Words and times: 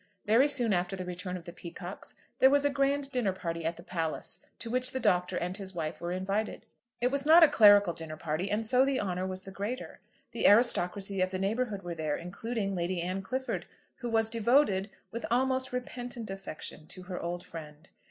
Very 0.25 0.47
soon 0.47 0.73
after 0.73 0.95
the 0.95 1.05
return 1.05 1.37
of 1.37 1.43
the 1.43 1.53
Peacockes 1.53 2.15
there 2.39 2.49
was 2.49 2.65
a 2.65 2.71
grand 2.71 3.11
dinner 3.11 3.33
party 3.33 3.63
at 3.65 3.77
the 3.77 3.83
palace, 3.83 4.39
to 4.57 4.71
which 4.71 4.93
the 4.93 4.99
Doctor 4.99 5.37
and 5.37 5.55
his 5.55 5.75
wife 5.75 6.01
were 6.01 6.11
invited. 6.11 6.65
It 6.99 7.11
was 7.11 7.23
not 7.23 7.43
a 7.43 7.47
clerical 7.47 7.93
dinner 7.93 8.17
party, 8.17 8.49
and 8.49 8.65
so 8.65 8.83
the 8.83 8.99
honour 8.99 9.27
was 9.27 9.41
the 9.41 9.51
greater. 9.51 9.99
The 10.31 10.47
aristocracy 10.47 11.21
of 11.21 11.29
the 11.29 11.37
neighbourhood 11.37 11.83
were 11.83 11.93
there, 11.93 12.17
including 12.17 12.73
Lady 12.73 12.99
Anne 12.99 13.21
Clifford, 13.21 13.67
who 13.97 14.09
was 14.09 14.31
devoted, 14.31 14.89
with 15.11 15.23
almost 15.29 15.71
repentant 15.71 16.31
affection, 16.31 16.87
to 16.87 17.03
her 17.03 17.19
old 17.21 17.45
friend. 17.45 17.87